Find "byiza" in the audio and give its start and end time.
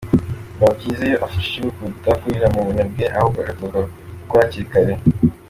0.77-1.01